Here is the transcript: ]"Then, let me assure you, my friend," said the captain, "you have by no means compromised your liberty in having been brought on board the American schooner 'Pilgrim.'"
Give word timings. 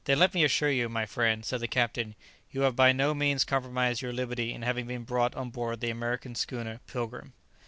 ]"Then, 0.05 0.17
let 0.17 0.33
me 0.33 0.43
assure 0.43 0.71
you, 0.71 0.89
my 0.89 1.05
friend," 1.05 1.45
said 1.45 1.59
the 1.59 1.67
captain, 1.67 2.15
"you 2.49 2.61
have 2.61 2.75
by 2.75 2.91
no 2.91 3.13
means 3.13 3.45
compromised 3.45 4.01
your 4.01 4.11
liberty 4.11 4.51
in 4.51 4.63
having 4.63 4.87
been 4.87 5.03
brought 5.03 5.35
on 5.35 5.51
board 5.51 5.79
the 5.79 5.91
American 5.91 6.33
schooner 6.33 6.79
'Pilgrim.'" 6.87 7.33